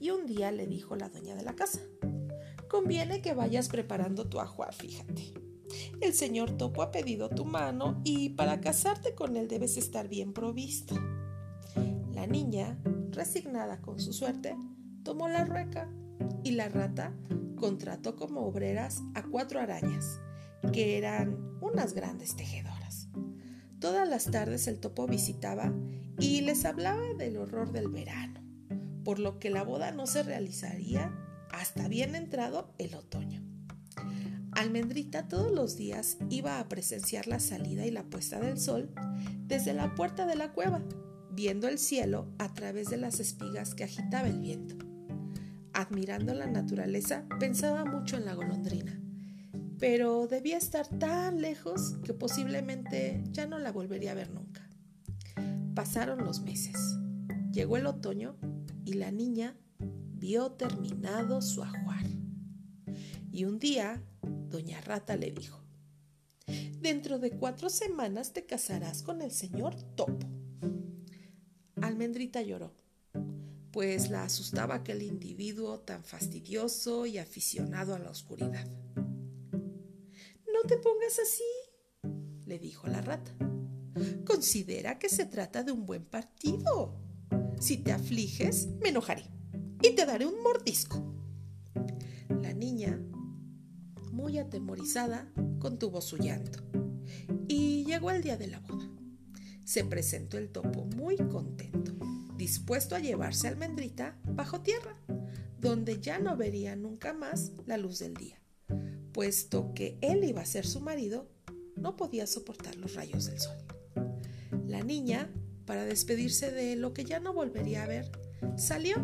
[0.00, 1.80] y un día le dijo la dueña de la casa,
[2.68, 5.34] conviene que vayas preparando tu ajuar, fíjate.
[6.00, 10.32] El señor Topo ha pedido tu mano y para casarte con él debes estar bien
[10.32, 10.94] provisto.
[12.12, 12.78] La niña,
[13.10, 14.56] resignada con su suerte,
[15.02, 15.90] tomó la rueca
[16.42, 17.12] y la rata
[17.56, 20.20] contrató como obreras a cuatro arañas,
[20.72, 23.08] que eran unas grandes tejedoras.
[23.80, 25.72] Todas las tardes el topo visitaba
[26.18, 28.40] y les hablaba del horror del verano,
[29.04, 31.12] por lo que la boda no se realizaría
[31.50, 33.42] hasta bien entrado el otoño.
[34.52, 38.90] Almendrita todos los días iba a presenciar la salida y la puesta del sol
[39.46, 40.82] desde la puerta de la cueva,
[41.30, 44.76] viendo el cielo a través de las espigas que agitaba el viento.
[45.72, 49.00] Admirando la naturaleza, pensaba mucho en la golondrina,
[49.78, 54.67] pero debía estar tan lejos que posiblemente ya no la volvería a ver nunca.
[55.78, 56.98] Pasaron los meses.
[57.52, 58.36] Llegó el otoño
[58.84, 62.04] y la niña vio terminado su ajuar.
[63.30, 64.02] Y un día,
[64.48, 65.62] doña Rata le dijo,
[66.80, 70.26] Dentro de cuatro semanas te casarás con el señor Topo.
[71.80, 72.74] Almendrita lloró,
[73.70, 78.66] pues la asustaba aquel individuo tan fastidioso y aficionado a la oscuridad.
[79.04, 81.44] No te pongas así,
[82.46, 83.32] le dijo la rata.
[84.24, 86.94] Considera que se trata de un buen partido.
[87.60, 89.24] Si te afliges, me enojaré
[89.82, 91.14] y te daré un mordisco.
[92.42, 93.00] La niña,
[94.12, 96.60] muy atemorizada, contuvo su llanto.
[97.48, 98.88] Y llegó el día de la boda.
[99.64, 101.92] Se presentó el topo muy contento,
[102.36, 104.96] dispuesto a llevarse a Almendrita bajo tierra,
[105.60, 108.40] donde ya no vería nunca más la luz del día,
[109.12, 111.28] puesto que él iba a ser su marido,
[111.76, 113.56] no podía soportar los rayos del sol.
[114.68, 115.30] La niña,
[115.64, 118.12] para despedirse de lo que ya no volvería a ver,
[118.58, 118.96] salió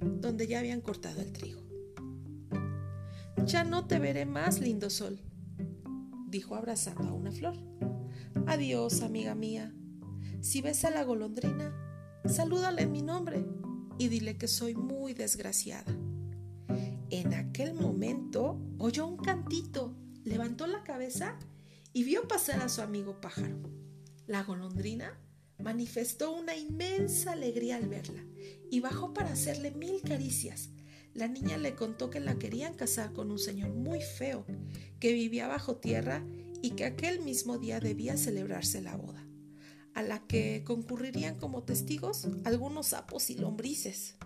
[0.00, 1.60] donde ya habían cortado el trigo.
[3.44, 5.20] Ya no te veré más, lindo sol,
[6.28, 7.56] dijo abrazando a una flor.
[8.46, 9.74] Adiós, amiga mía.
[10.40, 11.74] Si ves a la golondrina,
[12.24, 13.44] salúdale en mi nombre
[13.98, 15.92] y dile que soy muy desgraciada.
[17.10, 21.36] En aquel momento oyó un cantito, levantó la cabeza
[21.92, 23.87] y vio pasar a su amigo pájaro.
[24.28, 25.18] La golondrina
[25.58, 28.22] manifestó una inmensa alegría al verla
[28.70, 30.68] y bajó para hacerle mil caricias.
[31.14, 34.44] La niña le contó que la querían casar con un señor muy feo,
[35.00, 36.22] que vivía bajo tierra
[36.60, 39.26] y que aquel mismo día debía celebrarse la boda,
[39.94, 44.16] a la que concurrirían como testigos algunos sapos y lombrices.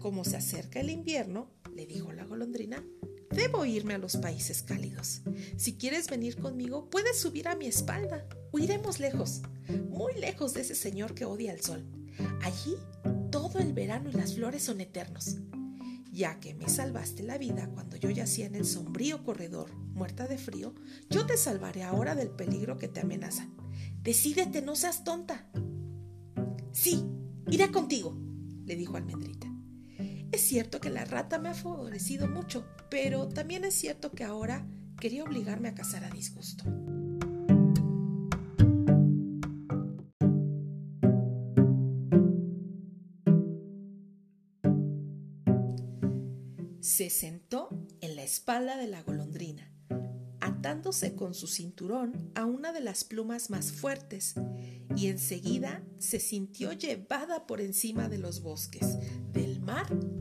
[0.00, 2.82] Como se acerca el invierno, le dijo la golondrina,
[3.30, 5.22] debo irme a los países cálidos.
[5.56, 8.26] Si quieres venir conmigo, puedes subir a mi espalda.
[8.52, 9.42] Huiremos lejos,
[9.88, 11.86] muy lejos de ese señor que odia el sol.
[12.42, 12.76] Allí
[13.30, 15.36] todo el verano y las flores son eternos.
[16.12, 20.38] Ya que me salvaste la vida cuando yo yacía en el sombrío corredor, muerta de
[20.38, 20.74] frío,
[21.08, 23.48] yo te salvaré ahora del peligro que te amenaza.
[24.02, 25.48] Decídete, no seas tonta.
[26.72, 27.04] Sí,
[27.48, 28.16] iré contigo,
[28.64, 29.49] le dijo Almendrita.
[30.32, 34.66] Es cierto que la rata me ha favorecido mucho, pero también es cierto que ahora
[35.00, 36.64] quería obligarme a casar a disgusto.
[46.80, 47.68] Se sentó
[48.00, 49.72] en la espalda de la golondrina,
[50.40, 54.34] atándose con su cinturón a una de las plumas más fuertes,
[54.96, 58.98] y enseguida se sintió llevada por encima de los bosques,
[59.32, 59.49] del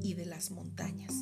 [0.02, 1.14] y de las montañas.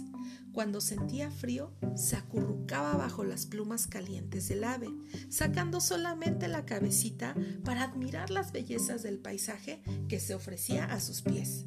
[0.51, 4.89] Cuando sentía frío, se acurrucaba bajo las plumas calientes del ave,
[5.29, 11.21] sacando solamente la cabecita para admirar las bellezas del paisaje que se ofrecía a sus
[11.21, 11.65] pies.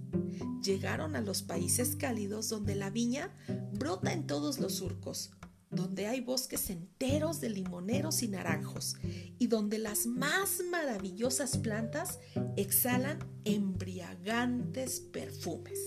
[0.63, 3.33] Llegaron a los países cálidos donde la viña
[3.73, 5.31] brota en todos los surcos,
[5.71, 8.97] donde hay bosques enteros de limoneros y naranjos
[9.39, 12.19] y donde las más maravillosas plantas
[12.57, 15.79] exhalan embriagantes perfumes.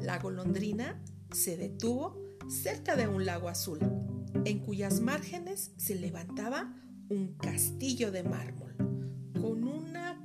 [0.00, 1.02] La golondrina
[1.32, 2.18] se detuvo
[2.48, 3.78] cerca de un lago azul,
[4.44, 6.74] en cuyas márgenes se levantaba
[7.08, 8.74] un castillo de mármol,
[9.40, 10.20] con una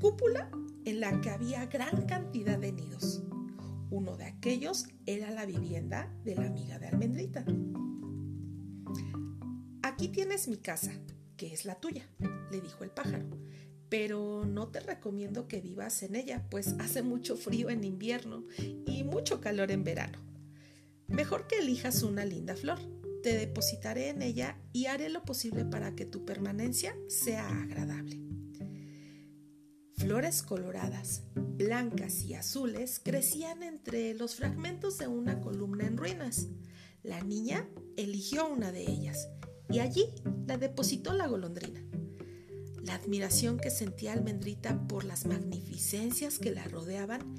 [0.00, 0.50] cúpula
[0.84, 3.22] en la que había gran cantidad de nidos.
[3.90, 7.44] Uno de aquellos era la vivienda de la amiga de Almendrita.
[9.82, 10.92] Aquí tienes mi casa,
[11.36, 12.08] que es la tuya,
[12.50, 13.26] le dijo el pájaro,
[13.88, 18.44] pero no te recomiendo que vivas en ella, pues hace mucho frío en invierno
[18.86, 20.18] y mucho calor en verano.
[21.06, 22.78] Mejor que elijas una linda flor.
[23.22, 28.27] Te depositaré en ella y haré lo posible para que tu permanencia sea agradable.
[29.98, 36.46] Flores coloradas, blancas y azules crecían entre los fragmentos de una columna en ruinas.
[37.02, 39.28] La niña eligió una de ellas
[39.68, 40.06] y allí
[40.46, 41.82] la depositó la golondrina.
[42.80, 47.34] La admiración que sentía Almendrita por las magnificencias que la rodeaban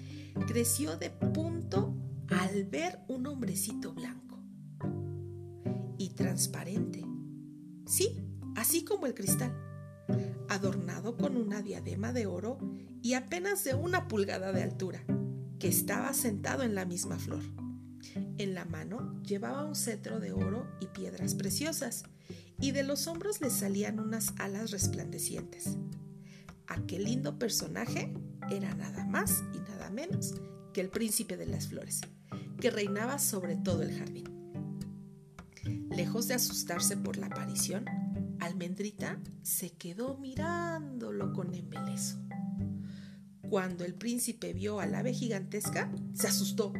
[0.45, 1.95] creció de punto
[2.27, 4.37] al ver un hombrecito blanco
[5.97, 7.05] y transparente.
[7.87, 8.21] Sí,
[8.57, 9.68] así como el cristal
[10.49, 12.57] adornado con una diadema de oro
[13.01, 15.03] y apenas de una pulgada de altura,
[15.59, 17.43] que estaba sentado en la misma flor.
[18.37, 22.03] En la mano llevaba un cetro de oro y piedras preciosas,
[22.61, 25.77] y de los hombros le salían unas alas resplandecientes.
[26.67, 28.13] Aquel lindo personaje
[28.49, 30.35] era nada más y nada menos
[30.73, 32.01] que el príncipe de las flores,
[32.59, 34.25] que reinaba sobre todo el jardín.
[35.89, 37.85] Lejos de asustarse por la aparición,
[38.39, 42.17] Almendrita se quedó mirándolo con embeleso.
[43.49, 46.73] Cuando el príncipe vio al ave gigantesca, se asustó,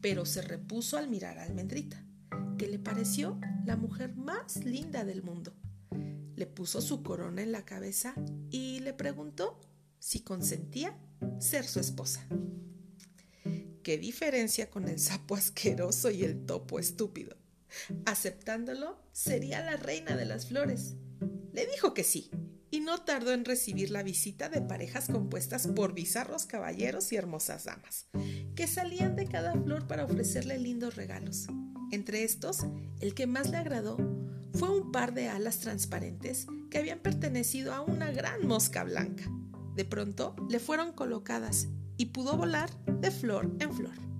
[0.00, 2.04] pero se repuso al mirar a Almendrita,
[2.58, 5.54] que le pareció la mujer más linda del mundo.
[6.36, 8.14] Le puso su corona en la cabeza
[8.50, 9.60] y le preguntó
[9.98, 10.98] si consentía
[11.38, 12.26] ser su esposa.
[13.82, 17.36] ¿Qué diferencia con el sapo asqueroso y el topo estúpido?
[18.04, 20.96] Aceptándolo, sería la reina de las flores.
[21.52, 22.30] Le dijo que sí,
[22.70, 27.64] y no tardó en recibir la visita de parejas compuestas por bizarros caballeros y hermosas
[27.64, 28.06] damas,
[28.56, 31.46] que salían de cada flor para ofrecerle lindos regalos.
[31.90, 32.60] Entre estos,
[33.00, 33.98] el que más le agradó
[34.54, 39.24] fue un par de alas transparentes que habían pertenecido a una gran mosca blanca.
[39.76, 44.11] De pronto le fueron colocadas y pudo volar de flor en flor.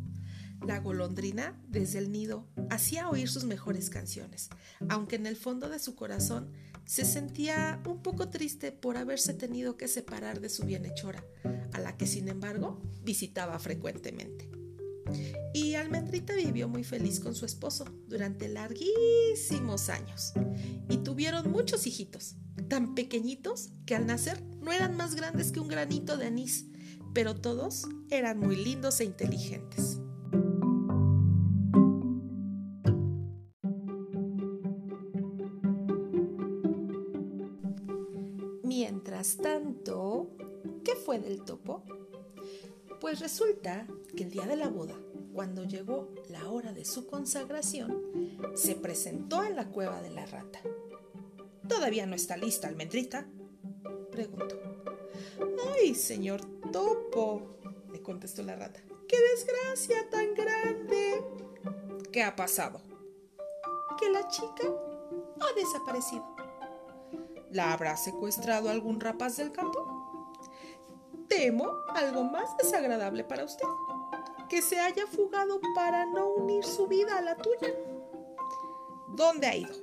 [0.67, 4.49] La golondrina, desde el nido, hacía oír sus mejores canciones,
[4.89, 6.53] aunque en el fondo de su corazón
[6.85, 11.25] se sentía un poco triste por haberse tenido que separar de su bienhechora,
[11.73, 14.51] a la que sin embargo visitaba frecuentemente.
[15.53, 20.33] Y Almendrita vivió muy feliz con su esposo durante larguísimos años
[20.89, 22.37] y tuvieron muchos hijitos,
[22.69, 26.67] tan pequeñitos que al nacer no eran más grandes que un granito de anís,
[27.13, 30.02] pero todos eran muy lindos e inteligentes.
[43.01, 43.87] Pues resulta
[44.17, 44.95] que el día de la boda,
[45.33, 48.03] cuando llegó la hora de su consagración,
[48.55, 50.61] se presentó en la cueva de la rata.
[51.69, 53.27] ¿Todavía no está lista, almendrita?
[54.11, 54.61] preguntó.
[55.75, 56.41] ¡Ay, señor
[56.71, 57.59] topo!
[57.93, 58.81] le contestó la rata.
[59.09, 61.25] ¡Qué desgracia tan grande!
[62.11, 62.81] ¿Qué ha pasado?
[63.99, 64.69] Que la chica
[65.41, 66.25] ha desaparecido.
[67.51, 69.92] ¿La habrá secuestrado algún rapaz del campo?
[71.29, 73.67] Temo algo más desagradable para usted,
[74.49, 77.73] que se haya fugado para no unir su vida a la tuya.
[79.15, 79.75] ¿Dónde ha ido?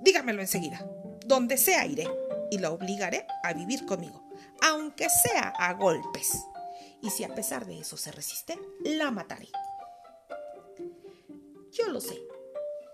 [0.00, 0.84] Dígamelo enseguida.
[1.26, 2.08] Donde sea iré
[2.50, 4.22] y la obligaré a vivir conmigo,
[4.62, 6.32] aunque sea a golpes.
[7.02, 9.48] Y si a pesar de eso se resiste, la mataré.
[11.72, 12.18] Yo lo sé,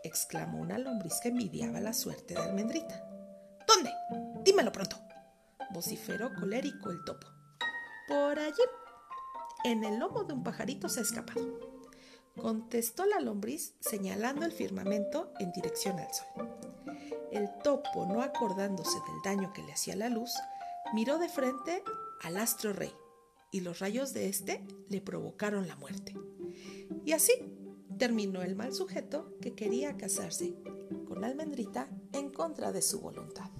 [0.02, 3.02] exclamó una lombriz que envidiaba la suerte de Almendrita.
[3.66, 3.90] ¿Dónde?
[4.42, 4.96] Dímelo pronto.
[5.70, 7.33] vociferó colérico el topo.
[8.08, 8.62] Por allí.
[9.64, 11.58] En el lomo de un pajarito se ha escapado.
[12.36, 16.48] Contestó la lombriz señalando el firmamento en dirección al sol.
[17.30, 20.32] El topo, no acordándose del daño que le hacía la luz,
[20.92, 21.82] miró de frente
[22.22, 22.92] al astro rey
[23.50, 26.14] y los rayos de éste le provocaron la muerte.
[27.04, 27.32] Y así
[27.98, 30.54] terminó el mal sujeto que quería casarse
[31.06, 33.50] con Almendrita en contra de su voluntad.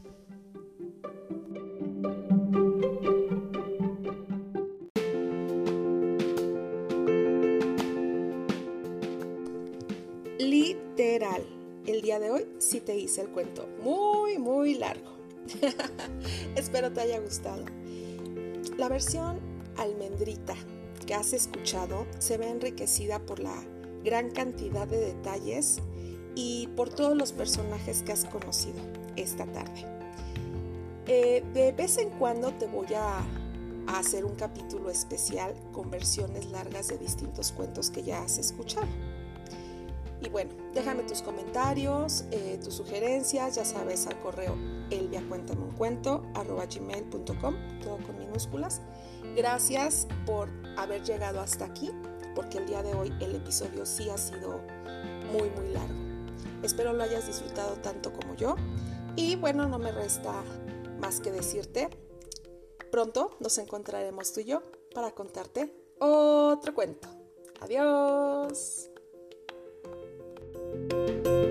[12.31, 15.15] Hoy sí te hice el cuento muy, muy largo.
[16.57, 17.65] Espero te haya gustado.
[18.77, 19.41] La versión
[19.77, 20.55] almendrita
[21.07, 23.55] que has escuchado se ve enriquecida por la
[24.05, 25.81] gran cantidad de detalles
[26.35, 28.81] y por todos los personajes que has conocido
[29.17, 29.87] esta tarde.
[31.07, 33.25] Eh, de vez en cuando te voy a,
[33.87, 38.87] hacer un capítulo especial con versiones largas de distintos cuentos que ya has escuchado.
[40.25, 44.57] Y bueno, déjame tus comentarios, eh, tus sugerencias, ya sabes, al correo
[44.91, 45.65] elviacuéntame
[47.83, 48.81] todo con minúsculas.
[49.37, 51.91] Gracias por haber llegado hasta aquí,
[52.35, 54.61] porque el día de hoy el episodio sí ha sido
[55.33, 55.95] muy, muy largo.
[56.63, 58.57] Espero lo hayas disfrutado tanto como yo.
[59.17, 60.33] Y bueno, no me resta
[61.01, 61.91] más que decirte,
[62.91, 64.63] pronto nos encontraremos tú y yo
[64.95, 67.09] para contarte otro cuento.
[67.61, 68.94] Adiós.
[70.75, 71.44] Música